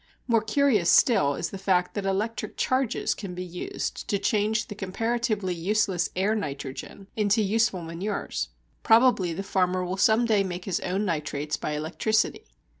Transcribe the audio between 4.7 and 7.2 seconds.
comparatively useless air nitrogen